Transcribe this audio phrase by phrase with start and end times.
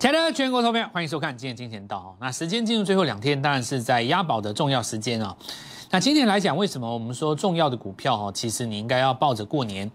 [0.00, 2.16] 亲爱的全国投票，欢迎收看今天金钱道。
[2.18, 5.36] 那时间进入最后两天，当然是在押宝的重要时间啊。
[5.90, 9.90] 那今天来讲，为什么我们说重要的股票哦，其实你应该要抱着过年。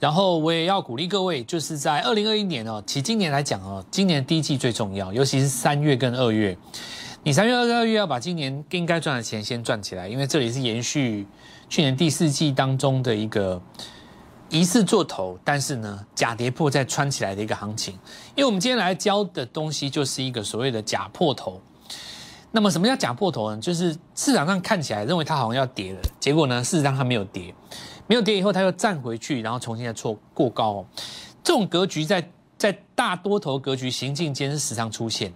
[0.00, 6.58] 然后我也要鼓励各位，就是在二零二一年哦，其今年来讲哦，今年第一季最重要，尤其是三月跟二月。
[7.22, 11.24] 你三月、二二月要把今年应该赚的钱先赚起来，因为这里是延续
[11.68, 13.62] 去年第四季当中的一个。
[14.48, 17.94] 疑似做头，但是呢，假跌破再穿起来的一个行情。
[18.34, 21.60] 因为我们今天来教的东西就是一个所谓的假破头。
[22.52, 23.60] 那么什么叫假破头呢？
[23.60, 27.54] 就是市场上看起来认为它好像要跌了，结果呢，事实上它没有跌，
[28.06, 30.86] 没有跌以后，它又站回去，然后重新再错过高。
[31.44, 35.32] 这种格局在在大多头格局行进间是时常出现。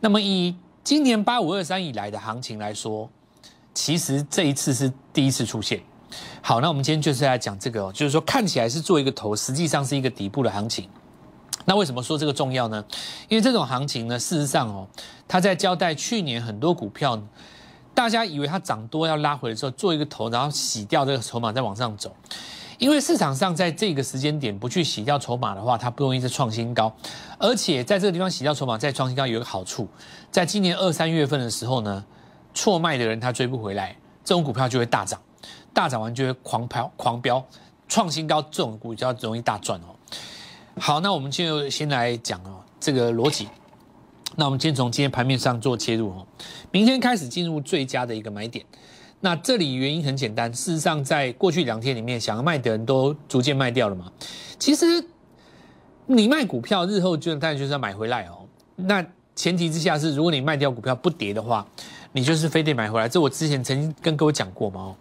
[0.00, 3.10] 那么以今年八五二三以来的行情来说，
[3.74, 5.82] 其实这一次是第一次出现。
[6.42, 10.88] 好，那我们今天就是来讲这个哦，就是说看起来是做一个头，实际上是一个底部的行情。
[11.64, 12.84] 那为什么说这个重要呢？
[13.28, 14.86] 因为这种行情呢，事实上哦，
[15.26, 17.20] 它在交代去年很多股票，
[17.92, 22.14] 大家以为它涨多要拉回的时候，做一个头，然后洗掉这个筹码再往上走。
[22.78, 26.94] 因为市场上在这个时间点不去洗掉筹码的话，它不容易再创新高。
[27.38, 29.88] 而且在这个地方洗掉筹码再创新高有一个好处，
[30.30, 32.04] 在今年二三月份的时候呢，
[32.54, 35.20] 错卖的人他追不回来，这种股票就会大涨。
[35.76, 37.44] 大涨完就会狂飙狂飙，
[37.86, 39.92] 创新高，这种股比较容易大赚哦。
[40.78, 43.46] 好，那我们就先来讲哦这个逻辑。
[44.36, 46.26] 那我们先从今天盘面上做切入哦，
[46.70, 48.64] 明天开始进入最佳的一个买点。
[49.20, 54.10] 那这里原因很简单，事实上在过去两天里面，想要卖的人都逐渐卖掉了嘛。
[54.58, 54.86] 其实
[56.06, 58.46] 你卖股票，日后就当然就是要买回来哦。
[58.76, 61.66] 那前提之下是，如果你卖掉股票不跌的话，
[62.12, 63.06] 你就是非得买回来。
[63.06, 64.96] 这我之前曾经跟各位讲过嘛哦。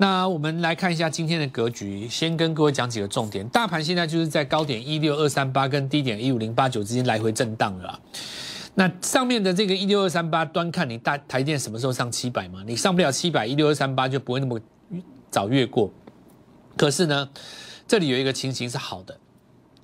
[0.00, 3.46] 那我们来看一下今天的格局，先跟各位讲几个重点。
[3.48, 8.00] 大盘现在就是在高点一六二三八跟低点一五零八九之间来回震荡了。
[8.76, 12.62] 那上面的这个一六二三八，端看你大台电什么时候上七百嘛？
[12.64, 14.60] 你上不了七百，一六二三八就不会那么
[15.32, 15.90] 早越过。
[16.76, 17.28] 可是呢，
[17.88, 19.18] 这里有一个情形是好的，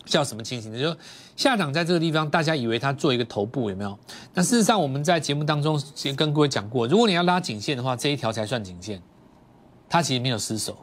[0.04, 0.80] 叫什么情形呢？
[0.80, 0.96] 就
[1.34, 3.98] 下档在这个地方，大家以为它做一个头部有没有？
[4.32, 9.02] 那事实上我们在节目当中先跟各位讲过，如果你要拉颈线的话，这一条才算颈线。
[9.94, 10.76] 他其实没有失手，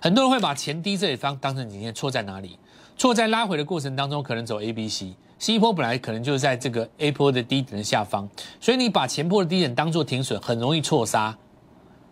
[0.00, 2.58] 很多人会把前低这一方当成颈线，错在哪里？
[2.96, 8.26] 错在拉回的过程当中，可能走 A、B、C，C 波本来可能就是在这个 A 波的低点的下方，
[8.58, 11.36] 所以你把前波的低点当做停损，很容易错杀，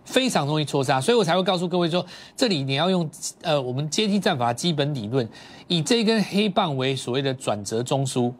[0.05, 2.05] 非常容易错杀，所以我才会告诉各位说，
[2.37, 3.11] 这里你要用
[3.41, 5.27] 呃我们阶梯战法基本理论，
[5.69, 8.31] 以这根黑棒为所谓的转折中枢，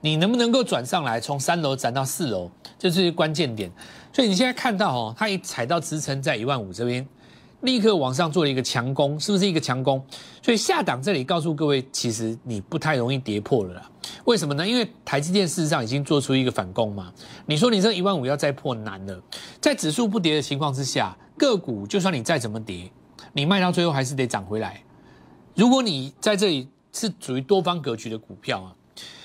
[0.00, 3.70] 你能不能够转上来，从三楼转到四楼，这是关键点。
[4.16, 7.06] 所以你现在看到哦，它一踩到支撑在一万五这边，
[7.60, 10.02] 立刻往上做了一个强攻，是不是一个强攻？
[10.40, 13.90] 所以下档这里告诉各位，其实你不太容易跌破了。
[14.24, 14.66] 为什么呢？
[14.66, 17.12] 因为台积电事实上已经做出一个反攻嘛。
[17.44, 19.22] 你说你这一万五要再破难了，
[19.60, 22.90] 在指数不跌的情况之下，个股就算你再怎么跌，
[23.34, 24.82] 你卖到最后还是得涨回来。
[25.54, 28.74] 如果你在这里是属于多方格局的股票啊，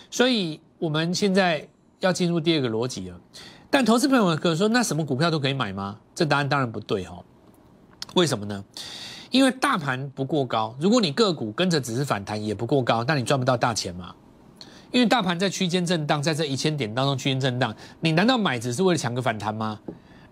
[0.10, 1.66] 所以我们现在
[2.02, 3.18] 要进入第二个逻辑了。
[3.72, 5.98] 但投资朋友可能说，那什么股票都可以买吗？
[6.14, 7.18] 这答案当然不对哈。
[8.14, 8.64] 为什么呢？
[9.30, 14.14] 因为大盘不过高，如果你个股跟着只是反弹也不过高，那你赚不到大钱嘛。
[14.92, 19.80] 因为大盘在区间震荡，在这一千点当中区间震荡，你难道买只是为了抢个反弹吗？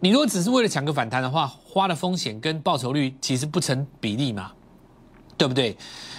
[0.01, 4.51] 你如果只是为了抢个反弹的话，花的风险跟报酬率其实不成比例嘛，
[5.37, 5.77] 对不对？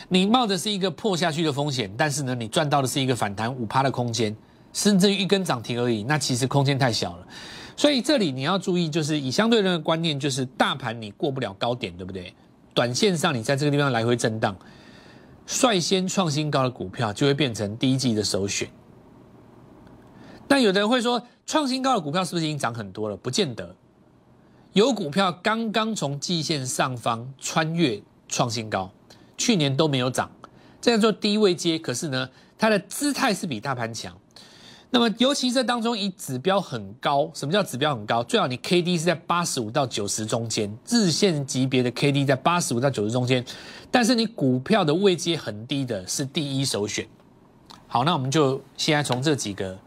[0.08, 4.34] 你冒的是一个破下去的风险，但是呢，你赚到的是一个反弹五趴的空间。
[4.72, 7.26] 甚至于一根涨停而已，那其实空间太小了。
[7.76, 12.34] 所以这里你要注意，就是以相对论的观念，就是大盘你过不了高点，对不对？
[12.74, 14.56] 短线上你在这个地方来回震荡，
[15.46, 18.68] 率先创新高的股票就会变成第一季的首选。
[20.46, 23.16] 但有的人会说，创新高的股票是不是已经涨很多了？
[23.16, 23.74] 不见得，
[24.72, 28.92] 有股票刚刚从季线上方穿越创新高，
[29.36, 30.30] 去年都没有涨，
[30.80, 32.28] 这样做低位接，可是呢，
[32.58, 34.16] 它的姿态是比大盘强。
[34.92, 38.24] 那么，尤其这当中以指标很高，什么叫指标很高？
[38.24, 43.44] 最好你 K D 是在八十五到九十中间，日线级别的 K D 在八十五到九十中间，
[43.88, 47.06] 但是你股票的位阶很低的是第一首选。
[47.86, 49.78] 好，那我们就现在从这几个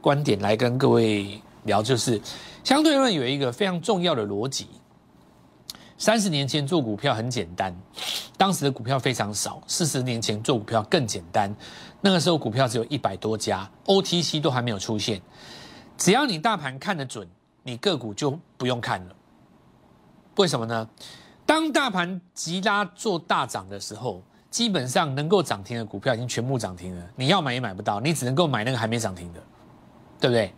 [0.00, 2.20] 观点来跟各位聊，就是
[2.62, 4.68] 相对论有一个非常重要的逻辑。
[5.98, 7.76] 三十年前做股票很简单，
[8.38, 11.54] 当时的股票非常少；四十年前做股票更简单。
[12.00, 15.20] 那个时候股票只有一百多家，OTC 都还没有出现。
[15.96, 17.28] 只要你大盘看得准，
[17.62, 19.14] 你个股就不用看了。
[20.36, 20.88] 为什么呢？
[21.44, 29.40] 当大盘急拉做大涨的时候，基本上能够涨停的股票已经全部涨停了，你要买也买不到，你只能够买那个还没涨停的，
[30.18, 30.54] 对不对？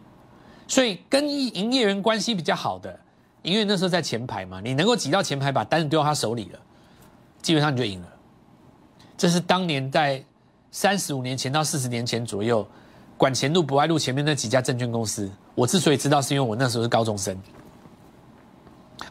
[0.69, 2.99] 所以跟营业员关系比较好的，
[3.43, 6.59] 因为那时候在前排嘛，你能够挤到前排把单子丢到他手里了，
[7.41, 8.09] 基本上你就赢了。
[9.17, 10.25] 这是当年在
[10.73, 12.67] 三十五年前到四十年前左右，
[13.19, 17.39] 管前路不爱路前面那几家证券公司，我之所以知道，是因为我那时候是高中生。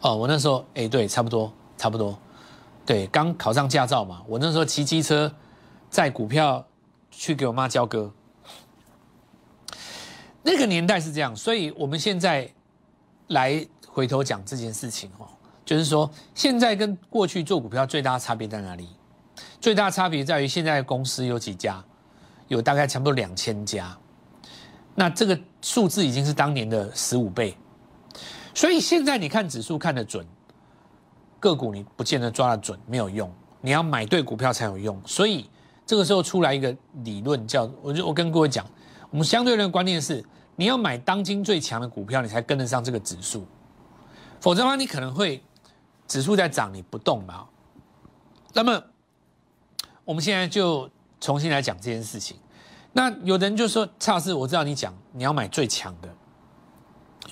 [0.01, 2.17] 哦，我那时候哎，对，差不多，差不多。
[2.83, 5.31] 对，刚考上驾照嘛，我那时候骑机车
[5.91, 6.65] 载股票
[7.11, 8.11] 去给我妈交割。
[10.41, 12.51] 那个年代是这样，所以我们现在
[13.27, 15.27] 来回头讲这件事情哦，
[15.63, 18.89] 就是说现在跟过去做股票最大的差别在哪里？
[19.61, 21.81] 最大差别在于现在公司有几家，
[22.47, 23.95] 有大概差不多两千家，
[24.95, 27.55] 那这个数字已经是当年的十五倍，
[28.53, 30.25] 所以现在你看指数看得准。
[31.39, 33.27] 个股你不见得抓得准，没有用。
[33.61, 35.01] 你要买对股票才有用。
[35.07, 35.49] 所以
[35.87, 38.63] 这个时候出来一个理论，叫我就我跟各位讲，
[39.09, 40.23] 我们相对论的观念是，
[40.55, 43.47] 你要买当今最强的股票，你才跟得上这个指数。
[44.39, 45.43] 否则的话，你可能会
[46.07, 47.47] 指数在涨，你不动嘛。
[48.53, 48.83] 那么
[50.11, 50.89] 我们现在就
[51.21, 52.35] 重新来讲这件事情。
[52.91, 56.09] 那有的人就说，蔡老师，我知道你讲你要买最强的，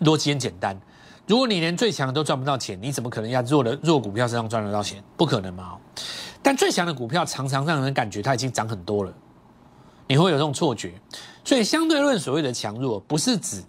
[0.05, 0.79] 逻辑很简单。
[1.27, 5.03] 如果你连最强都赚不到钱，你怎么可能要弱的弱股票身上赚得到钱？
[5.17, 5.77] 不可能嘛！
[6.41, 9.13] 但最强的股票常常让人感觉它已经涨很多了，
[10.07, 10.93] 你会有这种错觉。
[11.43, 13.61] 所以相对论所谓的强弱，不是指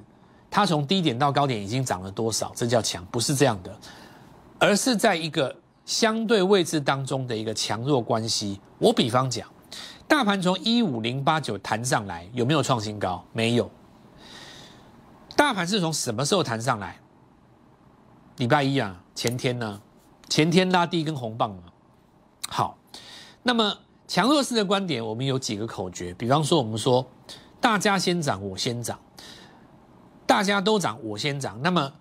[0.48, 3.76] 它从低点到高点已经涨了多少，这叫强，不是这样的，
[4.60, 5.56] 而是在一个
[5.90, 8.60] 相对位置当中的一个强弱关系。
[8.78, 9.48] 我比方讲，
[10.06, 13.25] 大盘从一五零八九弹上来，有没有创新高？
[13.32, 13.69] 没有。
[15.34, 16.96] 大盘是从什么时候弹上来？
[18.37, 19.81] 礼拜一啊，前天呢，
[20.28, 21.64] 前天拉第一根红棒嘛。
[22.48, 22.78] 好，
[23.42, 23.76] 那么
[24.06, 27.04] 强弱势的观点，我们有几个口诀，比方说我们说，
[27.60, 28.96] 大家先涨，我先涨，
[30.25, 31.60] 大家都涨，我先涨。
[31.60, 31.92] 那么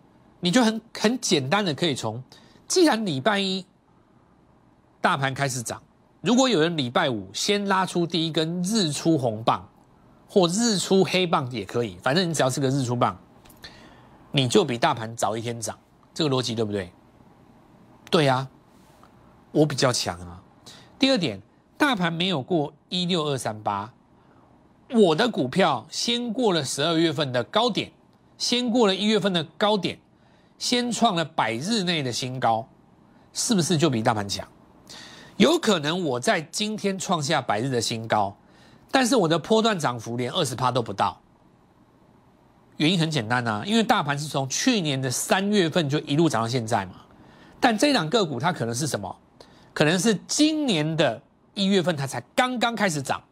[0.42, 2.24] 你就很很简单的可以从，
[2.68, 3.66] 既然礼拜一
[5.02, 5.82] 大盘开始涨，
[6.22, 9.68] 如果有人礼拜五先拉出第一根日出红棒，
[10.28, 13.18] 或日出黑棒也可以，反正你只要是个日出棒，
[14.32, 15.78] 你就比大盘早一天涨。
[16.14, 16.92] 这个逻辑对不对？
[18.12, 18.48] 对呀，
[19.52, 20.44] 我比较强啊。
[20.98, 21.42] 第二点，
[21.78, 23.94] 大盘没有过一六二三八，
[24.90, 27.90] 我的股票先过了十二月份的高点，
[28.38, 29.98] 先过了一月份的高点，
[30.58, 32.68] 先创了百日内的新高，
[33.32, 34.46] 是不是就比大盘强？
[35.40, 38.36] 有可能我在今天创下百日的新高，
[38.92, 41.18] 但是我的波段涨幅连二十趴都不到。
[42.76, 46.96] 原因很简单呐，因为大盘是从去年的三月份就一路涨到现在嘛，
[47.58, 49.16] 但这档个股它可能是什么？
[49.74, 51.22] 可能是今年的
[51.54, 53.24] 一月份它才刚刚开始涨，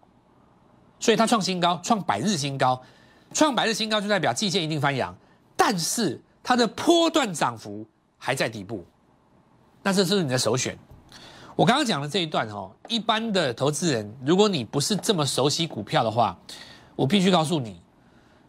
[1.01, 2.81] 所以它创新高，创百日新高，
[3.33, 5.13] 创百日新高就代表季线一定翻阳，
[5.57, 7.85] 但是它的波段涨幅
[8.17, 8.85] 还在底部，
[9.83, 10.77] 那这是你的首选。
[11.57, 16.37] 我刚刚讲的这一段哦，一般的投资人，如果你不是这么熟悉股票的话，
[16.95, 17.81] 我必须告诉你，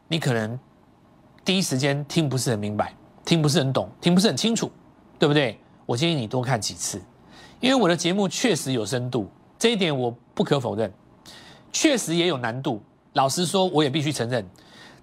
[0.08, 0.60] 你可能。
[1.43, 2.94] 第一时间听不是很明白，
[3.25, 4.70] 听不是很懂，听不是很清楚，
[5.19, 5.58] 对不对？
[5.87, 7.00] 我建议你多看几次，
[7.60, 9.27] 因为我的节目确实有深度，
[9.58, 10.93] 这一点我不可否认，
[11.72, 12.82] 确实也有难度。
[13.15, 14.46] 老实说，我也必须承认，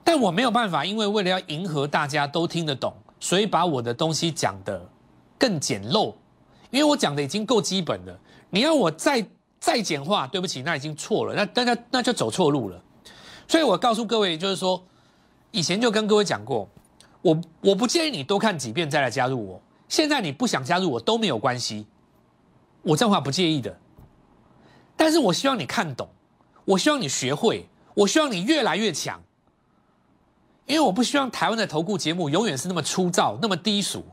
[0.03, 4.87] 但我没有办法，因为为了要迎合大家都听得懂，所以把我的东西讲得
[5.39, 6.13] 更简陋，
[6.75, 8.19] 因为我讲的已经够基本了。
[8.49, 9.25] 你要我再
[9.59, 12.81] 再简化，对不起，那已经错了，那那那那就走错路了。
[13.47, 14.83] 所以我告诉各位，就是说。
[15.51, 16.67] 以前就跟各位讲过，
[17.21, 19.61] 我我不建议你多看几遍再来加入我。
[19.87, 21.85] 现在你不想加入我都没有关系，
[22.81, 23.73] 我这话不介意的。
[24.97, 26.09] 但是我希望你看懂，
[26.65, 29.23] 我希望你学会，我希望你越来越强。
[30.65, 34.03] 因为我不希望台湾的投顾节目永远是那么粗糙、那么低俗。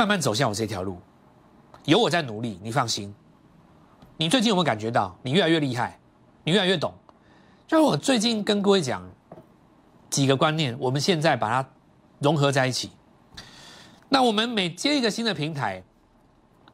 [0.00, 0.96] 慢慢走向我这条路，
[1.84, 3.14] 有我在努力，你放心。
[4.16, 6.00] 你最近有没有感觉到你越来越厉害，
[6.42, 6.94] 你越来越懂？
[7.68, 9.06] 就是我最近跟各位讲。
[10.08, 11.68] 几个观念，我们现在把它
[12.18, 12.90] 融合在一起。
[14.08, 15.82] 那我们每接一个新的平台，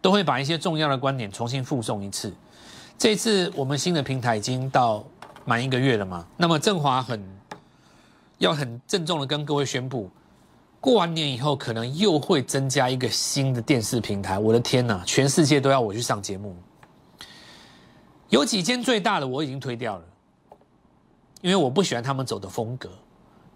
[0.00, 2.32] 都会把一些重要的观点重新附送一次。
[2.96, 5.04] 这次我们新的平台已经到
[5.44, 6.24] 满一个月了嘛？
[6.36, 7.20] 那么振华很
[8.38, 10.08] 要很郑重的跟各位宣布，
[10.86, 14.38] 过完年以后可能又会增加一个新的电视平台。
[14.38, 16.54] 我的天哪，全世界都要我去上节目。
[18.28, 20.04] 有几间最大的我已经推掉了，
[21.40, 22.88] 因为我不喜欢他们走的风格。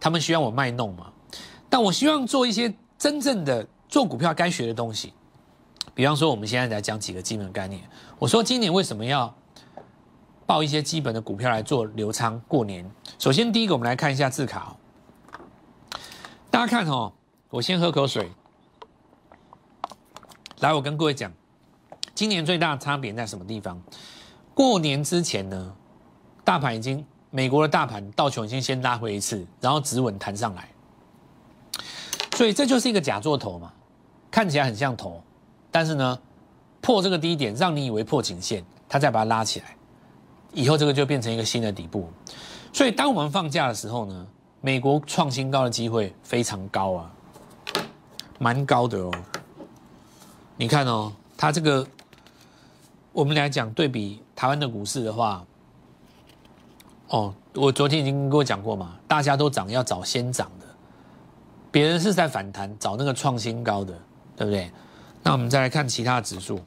[0.01, 1.13] 他们需要我卖弄嘛？
[1.69, 5.13] 但我希望做一些真正的做股票该学的东西。
[5.95, 7.81] 比方说，我们现在来讲几个基本概念。
[8.19, 9.33] 我说今年为什么要
[10.47, 12.85] 报一些基本的股票来做流仓过年？
[13.21, 14.77] 首先，第一个我们来看一下字卡。
[16.51, 17.13] 大家看哦，
[17.51, 18.31] 我先喝口水。
[20.61, 21.33] 来，我跟各位讲，
[22.15, 23.83] 今年最大的差别在什么地方？
[24.55, 25.75] 过年之前呢，
[26.45, 30.69] 大盘已经美国的大盘道琼已经先拉回一次，然后止稳弹上来，
[32.37, 33.73] 所以这就是一个假做头嘛，
[34.31, 35.21] 看起来很像头，
[35.73, 36.21] 但是呢，
[36.81, 39.77] 破这个低点，让你以为破颈线，它再把它拉起来，
[40.53, 42.09] 以后这个就变成一个新的底部。
[42.73, 44.27] 所以当我们放假的时候呢，
[44.61, 47.13] 美国创新高的机会非常高啊，
[48.43, 49.13] 蛮高的哦。
[50.57, 51.87] 你看哦，它这个，
[53.13, 55.45] 我们来讲对比台湾的股市的话，
[57.09, 60.65] 哦，我昨天已经跟我讲过嘛，大家都涨要找先涨的，
[61.71, 63.93] 别人是在反弹找那个创新高的，
[64.35, 64.71] 对不对？
[65.23, 66.59] 那我们再来看其他的指数，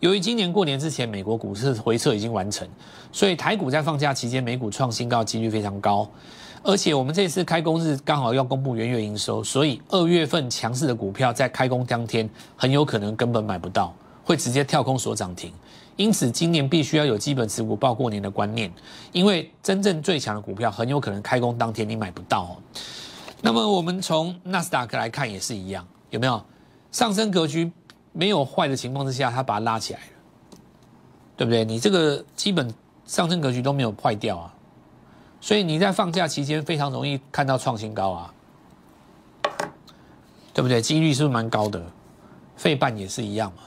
[0.00, 2.68] 由于今年过年之前美国股市回撤已经完成，
[3.10, 6.06] 所以台股在放假期间美股创新高几率非常高。
[6.64, 13.92] 而且我们这次开工日刚好要公布元月营收，所以二月份强势的股票在开工当天很有可能根本买不到，
[14.24, 15.52] 会直接跳空锁涨停。
[15.96, 18.72] 因此今年必须要有基本持股报过年的观念，
[19.10, 22.56] 因为真正最强的股票很有可能开工当天你买不到。
[23.40, 26.40] 那么我们从纳斯达克来看也是一样，有没有
[26.92, 27.70] 上升格局
[28.12, 30.06] 没有坏的情况之下，它把它拉起来了，
[31.36, 31.64] 对不对？
[31.64, 32.72] 你这个基本
[33.04, 34.54] 上升格局都没有坏掉啊。
[35.42, 38.34] 所以你在放假期间非常容易看到创新高啊，
[40.54, 40.80] 对不对？
[40.80, 41.84] 几率是不是蛮高的？
[42.56, 43.64] 费半也是一样嘛，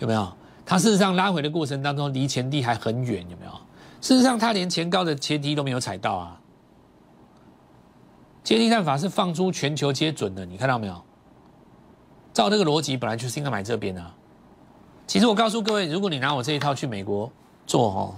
[0.00, 0.32] 有没有？
[0.66, 3.52] 它事实上拉回的过程当中离前低还很远，有没有？
[4.00, 6.40] 事实上它连前高的前低都没有踩到啊。
[8.42, 11.00] 接力战法是放出全球皆准的，你看到没有？
[12.32, 14.04] 照这个逻辑，本来就是应该买这边的。
[15.06, 17.30] 其实我告诉各位，如果你拿我这一套去美国
[17.64, 18.14] 做哦，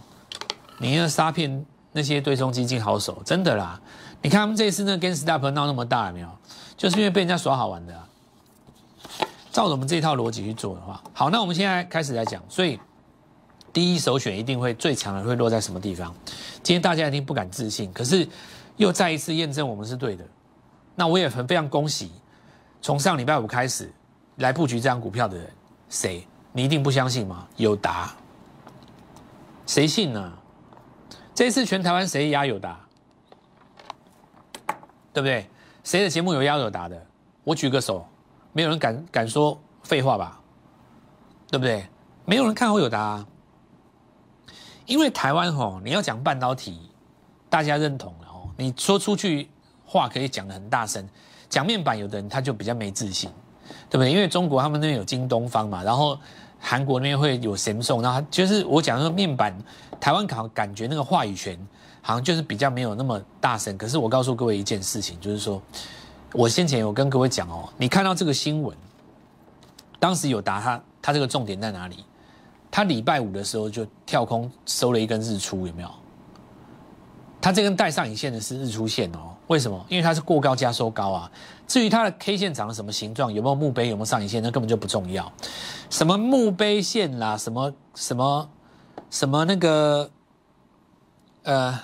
[0.79, 1.67] 你那沙片。
[1.93, 3.81] 那些对冲基金好手，真的啦！
[4.23, 6.29] 你看他们这次呢跟 stop 闹那么大，有没有？
[6.77, 7.95] 就是因为被人家耍好玩的。
[9.51, 12.43] 照我们这套逻辑去做的话，好，那我们现在开始来讲。
[12.49, 12.81] 所以
[13.73, 16.15] 第一首选一定会最强的会落在什么地方？
[16.63, 18.27] 今天大家一定不敢自信，可是
[18.79, 20.25] 又再一次验证我们是对的。
[20.95, 22.11] 那我也很非常恭喜，
[22.81, 23.93] 从上礼拜五开始
[24.37, 25.51] 来布局这张股票的人，
[25.91, 26.27] 谁？
[26.53, 27.47] 你一定不相信吗？
[27.57, 28.15] 有答？
[29.67, 30.33] 谁信呢？
[31.35, 32.79] 这一次全台湾谁压有答？
[35.13, 35.49] 对不对？
[35.83, 37.07] 谁的节目有压有答的？
[37.45, 38.07] 我举个手，
[38.53, 40.41] 没有人敢敢说废话吧？
[41.51, 41.87] 对不对？
[42.25, 43.25] 没有人看好有答，
[44.87, 46.91] 因为台湾吼，你要讲半导体，
[47.49, 48.49] 大家认同了哦。
[48.57, 49.49] 你说出去
[49.85, 51.09] 话可以讲的很大声，
[51.49, 53.31] 讲面板有的人他就比较没自信，
[53.89, 54.13] 对不对？
[54.13, 56.19] 因为中国他们那边有京东方嘛，然后。
[56.65, 59.53] 韩国那边会有神送，然后就是我讲说面板，
[60.03, 61.57] 台湾好感觉那个话语权
[62.01, 63.79] 好像就是比较没有那么大声。
[63.79, 65.63] 可是我告诉各位一件事情，就是说
[66.33, 68.77] 我先前有跟各位讲哦，你看到这个新闻，
[70.01, 72.05] 当时有答他，他这个重点在哪里？
[72.69, 75.91] 他礼拜五的时候就跳空收了一根日出，有没有？
[77.41, 79.87] 他这根带上影线的是日出线哦，为什么？
[79.89, 81.31] 因为它是过高加收高啊。
[81.69, 85.31] 至于它的 K 线长得什么形状，有没有墓碑，有没有上影线，那根本就不重要。
[85.91, 88.49] 什么墓碑线啦，什么什么
[89.13, 90.11] 什么那个
[91.43, 91.79] 呃，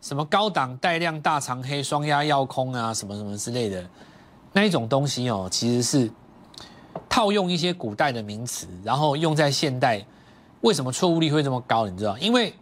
[0.00, 3.84] 什么高档带量大长黑双压要空啊，什么什么之类的
[4.52, 6.08] 那一种东西哦，其实是
[7.08, 10.06] 套用一些古代的名词，然后用在现代。
[10.60, 11.88] 为什么错误率会这么高？
[11.88, 12.16] 你知道？
[12.18, 12.54] 因为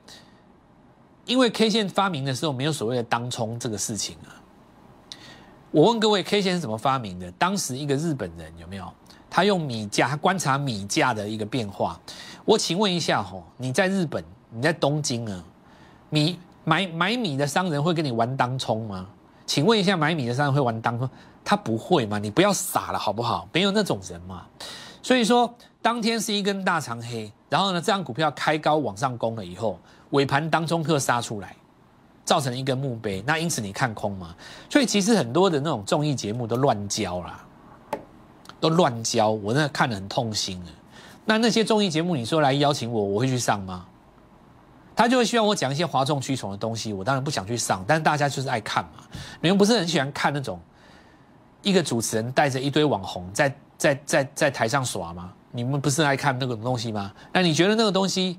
[1.27, 4.41] 因为 K 线发明的时候没有所谓的当冲这个事情啊。
[5.71, 7.31] 我问各位，K 线是怎么发明的？
[7.33, 8.91] 当时一个日本人有没有？
[9.31, 11.99] 他用米价，他观察米价的一个变化。
[12.45, 15.45] 我请问一下吼，你在日本，你在东京啊，
[16.11, 19.07] 米买买米的商人会跟你玩当冲吗？
[19.47, 21.09] 请问一下，买米的商人会玩当冲？
[21.45, 22.19] 他不会吗？
[22.19, 23.49] 你不要傻了好不好？
[23.53, 24.47] 没有那种人嘛。
[25.03, 29.79] 所以说，当天是一根大长黑，然后呢，这张股票开高往上攻了以后。
[30.11, 31.55] 尾盘当中客杀出来，
[32.25, 34.35] 造成一根墓碑，那因此你看空吗？
[34.71, 37.45] 所以其实很多的那种综艺节目都乱教啦，
[38.61, 40.71] 都乱教，我那看得很痛心的。
[41.25, 43.87] 那那些综艺节目，你说来邀请我，我会去上吗？
[44.97, 47.85] 他就会希望我讲一些哗众取宠的东西，我当然不想去上。
[47.87, 49.05] 但是大家就是爱看嘛，
[49.41, 50.59] 你们不是很喜欢看那种
[51.63, 55.33] 一个主持人带着一堆网红在在在在台上耍吗？
[55.53, 57.13] 你们不是爱看那个东西吗？
[57.33, 58.37] 那你觉得那个东西？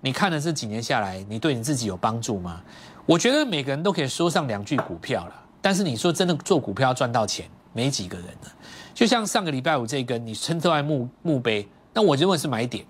[0.00, 2.60] 你看了这几年下来，你对你自己有帮助吗？
[3.06, 8.52] 我觉得每个人都可以说上两句股票了，但是你说真的做股票赚到钱，没几个人了。
[9.00, 12.84] 就像上个礼拜五这根，你称之为墓墓碑，那我认为是买点。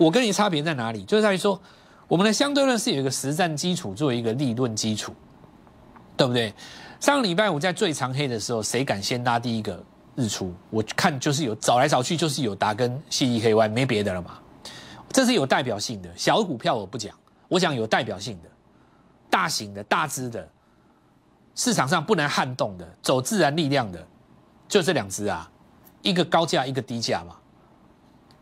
[0.00, 1.04] 我跟你差别在哪里？
[1.04, 1.56] 就是在于说，
[2.08, 5.14] 我们的相对论是有一个实战基础作为一个立论基础，
[6.16, 6.52] 对不对？
[6.98, 9.80] 上个礼拜五在最长黑的时候，谁敢先拉第一个
[10.16, 10.52] 日出？
[10.68, 14.36] 我看就是有找来找去就是有达跟 CEKY，没别的了嘛。
[15.10, 17.14] 这是有代表性的，小股票我不讲，
[17.46, 18.48] 我讲有代表性的，
[19.30, 20.48] 大型的、大只的，
[21.54, 24.04] 市场上不能撼动的，走自然力量的，
[24.70, 25.50] 就这两只啊，
[26.00, 27.36] 一个高价，一个低价嘛。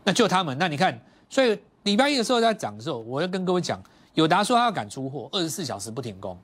[0.05, 0.97] 那就他们，那你看。
[1.31, 3.79] 所以礼拜一的时候在讲的时候，我要跟各位讲，
[4.15, 6.35] 友达说他要赶出货，二十四小时不停工。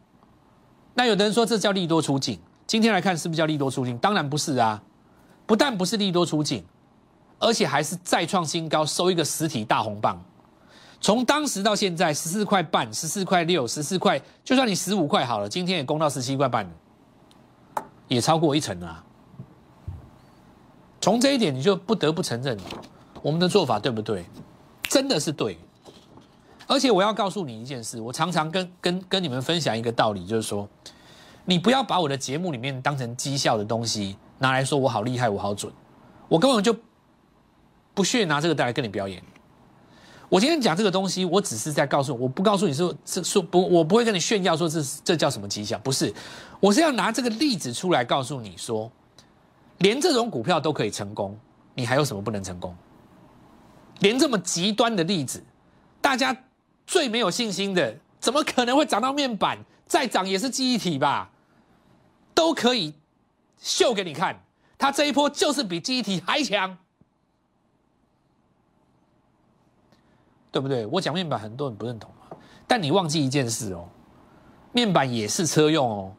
[0.93, 3.97] 那有的人说这叫利多出境，今天来看是不是叫利多出境？
[3.97, 4.81] 当然不是啊，
[5.45, 6.65] 不但不是利多出境，
[7.39, 10.19] 而且还是再创新高，收一个实体大红棒。
[11.01, 16.67] 从当时到现在，十四块半、十四块六、十四块，就算你十五块好了，今天也攻到十七块半，
[18.07, 19.03] 也超过一成啊。
[21.05, 22.57] 从这一点，你就不得不承认，
[23.21, 24.25] 我们的做法对不对？
[24.89, 25.55] 真的是对，
[26.65, 30.67] 而且我要告诉你一件事，我常常跟跟跟你们分享一个道理，就是说，
[31.45, 35.71] 你不要把我的节目里面当成绩效的东西拿来说，我好厉害，我好准，
[36.27, 36.75] 我根本就
[37.93, 39.21] 不屑拿这个带来跟你表演。
[40.27, 46.11] 我今天讲这个东西，我只是在告诉，我不告诉你说这说不，我不会跟你炫耀说这这叫什么绩效，不是，
[46.59, 48.91] 我是要拿这个例子出来告诉你说，
[49.79, 51.37] 连这种股票都可以成功，
[51.73, 52.75] 你还有什么不能成功？
[53.99, 55.43] 连这么极端的例子，
[56.01, 56.35] 大家
[56.85, 59.57] 最没有信心的，怎么可能会涨到面板？
[59.85, 61.29] 再涨也是记忆体吧？
[62.33, 62.93] 都可以
[63.57, 64.37] 秀给你看，
[64.77, 66.77] 它这一波就是比记忆体还强，
[70.51, 70.85] 对不对？
[70.87, 72.35] 我讲面板很多人不认同啊，
[72.67, 73.87] 但你忘记一件事哦，
[74.73, 76.13] 面板也是车用哦。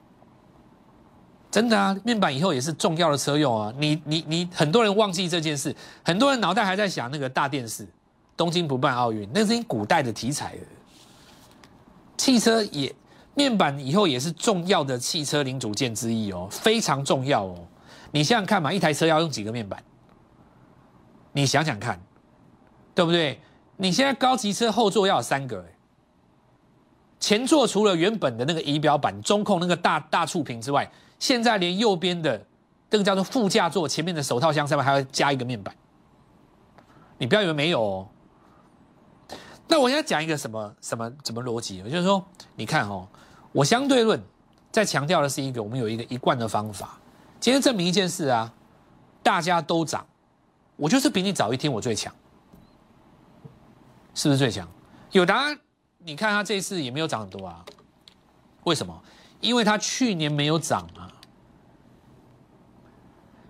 [1.57, 3.73] 真的啊，面板以后也是重要的车用啊！
[3.79, 7.89] 你你你，很多人忘记这件事，很多人脑袋还在想那个大电视，
[8.37, 10.61] 东京不办奥运，那是古代的题材了。
[12.19, 12.95] 汽车也
[13.35, 17.57] 面板以后也是重要的汽车零组件之一哦，非常重要哦。
[18.11, 19.83] 你想想看嘛，一台车要用几个面板？
[21.33, 21.99] 你想想看，
[22.95, 23.40] 对不对？
[23.79, 25.64] 你现在高级车后座要有三个，
[27.19, 30.87] 前座除了原本的那个仪表板、中控那个大大触屏之外。
[31.18, 32.46] 现在连右边的
[32.90, 35.74] 这个叫做副驾座前面的手套箱上面还要加一个面板，
[37.18, 38.09] 你不要以为没有哦。
[39.68, 41.83] 那我现在讲一个什么什么什么逻辑？
[41.83, 42.24] 就是说，
[42.55, 43.09] 你看哦，
[43.52, 44.22] 我相对论
[44.70, 46.98] 在强调的是一个我们有一个一贯的方法。
[47.40, 48.52] 今天证明一件事啊，
[49.22, 50.07] 大家都涨，
[50.76, 52.14] 我就是比你早一天我最强，
[54.14, 54.68] 是不是最强？
[55.11, 55.59] 有答案？
[55.98, 57.64] 你看他这次也没有涨很多啊，
[58.62, 59.02] 为什么？
[59.40, 61.12] 因为它去年没有涨啊，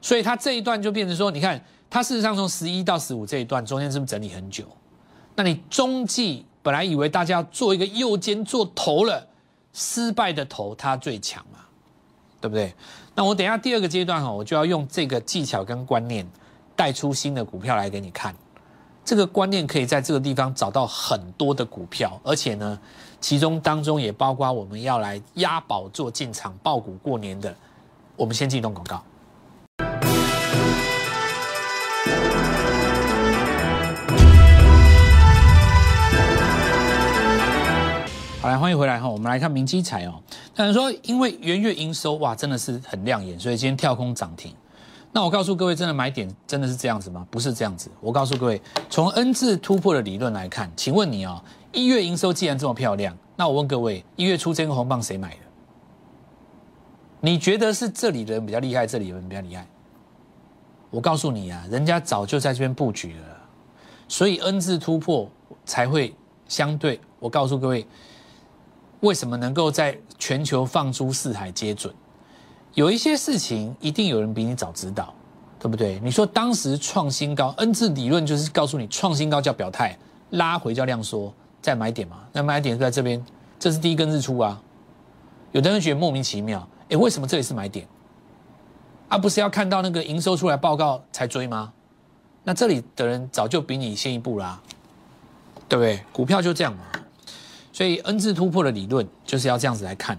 [0.01, 4.65] 所以它这一段就变成说，你看它事实上从十一到十五这一段中间是不是整理很久？
[5.35, 9.27] 那你中继本来以为大家要做一个右肩做头了，
[9.73, 11.61] 失败的头它最强嘛，
[12.41, 12.75] 对不对？
[13.15, 16.27] 那我等下第二个阶段哈，我就要用这个技巧跟观念
[16.75, 18.35] 带出新的股票来给你看。
[19.05, 22.79] 这个观念可以在这个地方找到很多的股票，而且呢。
[23.27, 27.53] 其中当中也包括我们要来押宝做进场爆股过年的，
[28.15, 29.03] 我们先进动广告。
[38.41, 40.23] 好，来欢迎回来哈，我们来看明基彩哦。
[40.55, 44.55] 有人说因为元月营收哇真的是很亮眼，所以今天跳空涨停。
[45.11, 47.27] 那我告诉各位，真的买点真的是这样子吗？
[47.29, 47.91] 不是这样子。
[48.01, 51.43] 我告诉各位，从 N 字突破的理论来看，请问你哦。
[51.77, 55.41] 一月营收既然这么漂亮，那我问各位，一月初这根红棒谁买的？
[57.21, 59.67] 你觉得是这里的人比较厉害，这里的人比较厉害？
[60.91, 63.37] 我告诉你啊，人家早就在这边布局了，
[64.09, 65.31] 所以 N 字突破
[65.67, 66.17] 才会
[66.49, 66.99] 相对。
[67.19, 67.87] 我告诉各位，
[69.01, 71.95] 为什么能够在全球放诸四海皆准？
[72.73, 75.13] 有一些事情一定有人比你早知道，
[75.59, 76.01] 对不对？
[76.03, 79.95] 你说当时创新高，N 字理论就是告诉你，创新高叫表态，
[80.31, 81.31] 拉回叫量缩。
[81.67, 82.19] 再买点嘛？
[82.33, 83.21] 那买点在这边，
[83.59, 84.63] 这是第一根日出啊。
[85.51, 87.85] 有的人觉得莫名其妙，哎，为什么这里是买点？
[89.09, 91.73] 而不是要看到那个营收出来报告才追吗？
[92.45, 94.63] 那这里的人早就比你先一步啦，
[95.69, 96.01] 对不对？
[96.13, 96.85] 股票就这样嘛。
[97.73, 100.17] 所以 N 字突破的理论就是要这样子来看。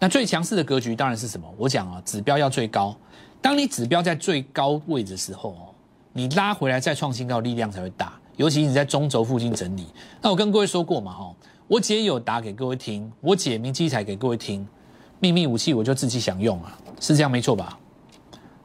[0.00, 1.48] 那最强势的格局当然是什么？
[1.56, 2.96] 我讲啊，指标要最高。
[3.40, 5.70] 当你指标在最高位的时候哦，
[6.12, 8.17] 你拉回来再创新高，力量才会大。
[8.38, 9.84] 尤其你在中轴附近整理，
[10.22, 11.34] 那我跟各位说过嘛，哈，
[11.66, 14.64] 我姐有打给各位听，我姐明基才给各位听，
[15.18, 17.76] 秘密武器我就自己想用啊，是这样没错吧？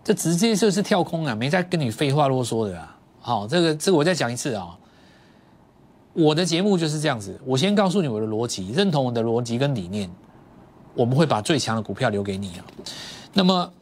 [0.03, 2.95] 这直接就是跳空啊，没在跟你废话啰嗦的啊。
[3.19, 4.77] 好，这个这个我再讲一次啊。
[6.13, 10.07] 我的节目就是这样子，我先告诉你我的逻辑，认同我的逻辑跟理念，
[10.93, 12.65] 我们会把最强的股票留给你啊。
[13.33, 13.73] 那么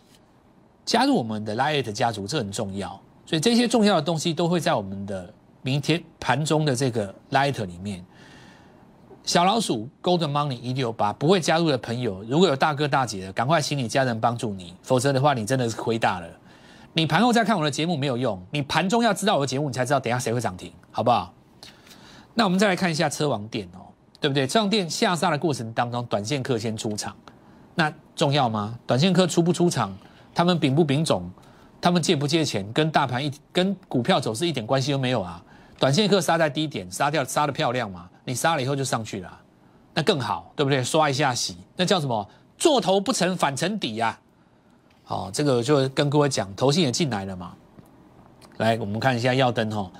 [0.85, 2.97] 加入我们的 Light 家族，这很重要。
[3.25, 8.03] 所以这些重要的东西都会在我们的明天盘中的这个 Light 里面。
[9.23, 16.27] 小老鼠 Gold Money 一六八不会加入的朋友，如果有大哥大姐的，赶快请你家人帮助你，否则的话，你真的是亏大了。
[16.93, 21.33] 你盘后再看我的节目没有用，你盘中要知道我的节目，你才知道等下谁会涨停，好不好？
[22.33, 23.85] 那我们再来看一下车王店哦，
[24.19, 24.47] 对不对？
[24.47, 27.15] 车王店下杀的过程当中，短线客先出场，
[27.75, 28.77] 那重要吗？
[28.87, 29.95] 短线客出不出场，
[30.33, 31.29] 他们丙不丙种，
[31.79, 35.43] 他们借不借钱，跟大盘一跟股票走势一点关系都没有啊。
[35.81, 38.07] 短线客杀在低点，杀掉杀的漂亮嘛。
[38.23, 39.41] 你杀了以后就上去了，
[39.95, 40.83] 那更好，对不对？
[40.83, 42.29] 刷一下洗，那叫什么？
[42.55, 44.15] 做头不成反成底呀！
[45.03, 47.53] 好，这个就跟各位讲，头信也进来了嘛。
[48.57, 49.91] 来，我们看一下耀灯哈，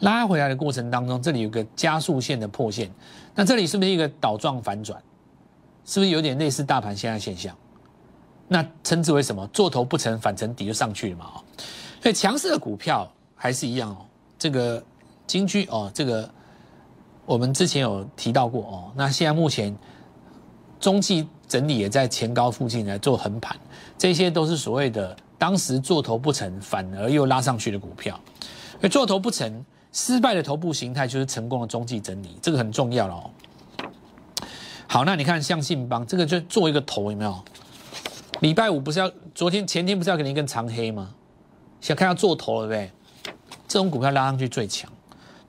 [0.00, 2.90] 拉回来的过程当中，这里有个加速线的破线，
[3.32, 5.00] 那这里是不是一个倒状反转？
[5.84, 7.56] 是不是有点类似大盘现在现象？
[8.48, 9.46] 那称之为什么？
[9.52, 11.26] 做头不成反成底就上去了嘛？
[11.36, 11.38] 哦，
[12.02, 13.98] 所以强势的股票还是一样哦。
[14.36, 14.82] 这个
[15.30, 16.28] 金居哦，这个。
[17.26, 19.72] 我们之前有提到过哦，那现在目前
[20.80, 23.56] 中继整理也在前高附近来做横盘，
[23.96, 28.18] 这些都是所谓的当时做头不成，反而又拉上去的股票。
[28.82, 33.30] 而做头不成，失败的头部形态就是成功的中继整理，这个很重要了哦。
[34.88, 37.38] 好，那你看像信邦这个就做一个头有没有？
[38.40, 41.14] 礼拜五不是要昨天前天不是要给你一根长黑吗？
[41.80, 42.90] 想看要做头了呗？
[43.68, 44.90] 这种股票拉上去最强。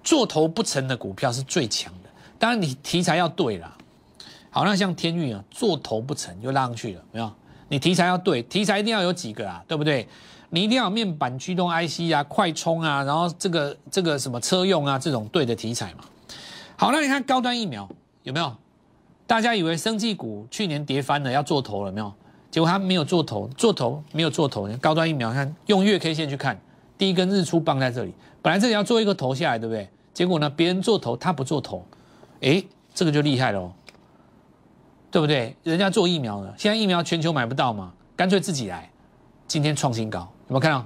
[0.04, 2.10] 做头不成的股票是最强的，
[2.40, 3.76] 当然你题材要对啦。
[4.50, 7.32] 好，那像天域啊，做头不成又拉上去了，没有？
[7.70, 10.08] 你题材要对，题材一定要有几个啊，对不对？
[10.50, 16.04] 你一定要有面板驱动 IC 啊，快充啊，然后这个这个什么车用啊，这种对的题材嘛。
[16.76, 17.88] 好，那你看高端疫苗
[18.24, 18.54] 有没有？
[19.26, 22.12] 大家以为生技股去年跌翻了，要做头了没有？
[22.50, 24.68] 结果它没有做头，做头没有做头。
[24.82, 26.60] 高端疫苗看用月 K 线去看，
[26.98, 28.14] 第一根日出棒在这里。
[28.42, 29.90] 本来这里要做一个头下来，对不对？
[30.14, 31.86] 结果呢，别人做头，他不做头，
[32.42, 33.72] 哎，这个就厉害喽，
[35.10, 35.56] 对不对？
[35.64, 38.92] 人家做疫苗的，现在疫苗全球买不到嘛，干脆自己来，
[39.48, 40.86] 今天创新高，有没有看到？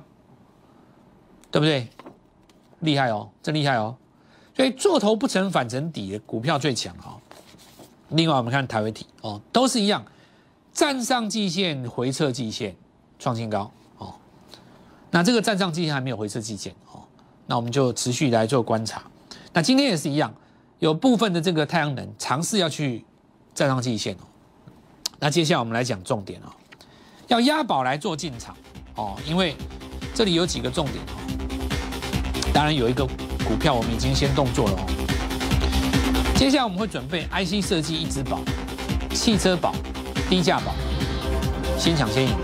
[1.51, 1.87] 对不对？
[2.81, 3.95] 厉害哦，真厉害哦！
[4.55, 7.17] 所以做头不成反成底的股票最强哈。
[8.09, 10.05] 另外我们看台维体哦，都是一样，
[10.71, 12.75] 站上季线回撤季线
[13.17, 14.13] 创新高哦。
[15.09, 16.75] 那这个站上季线还没有回撤季线。
[17.47, 19.01] 那我们就持续来做观察。
[19.53, 20.33] 那今天也是一样，
[20.79, 23.05] 有部分的这个太阳能尝试要去
[23.53, 24.25] 站上季线哦。
[25.19, 26.51] 那接下来我们来讲重点哦，
[27.27, 28.55] 要押宝来做进场
[28.95, 29.55] 哦，因为
[30.13, 32.51] 这里有几个重点哦。
[32.53, 33.05] 当然有一个
[33.47, 34.85] 股票我们已经先动作了哦。
[36.35, 38.41] 接下来我们会准备 IC 设计一支宝、
[39.11, 39.73] 汽车宝、
[40.29, 40.73] 低价宝，
[41.77, 42.35] 先抢先赢。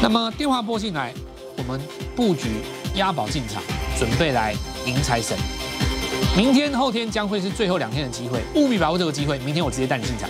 [0.00, 1.12] 那么电话拨进来，
[1.56, 1.80] 我们
[2.14, 2.62] 布局。
[2.94, 3.62] 押宝进场，
[3.96, 4.52] 准备来
[4.84, 5.36] 迎财神。
[6.36, 9.38] 明天、后天将会是最后两天的机会，务必把握这个机会。
[9.40, 10.28] 明天我直接带你进场。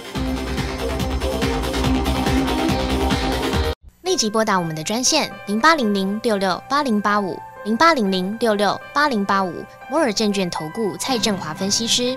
[4.02, 12.16] 立即拨打我们的专线零八零零六六八零八五零八零零六六八零八五摩尔证券投顾蔡振华分析师。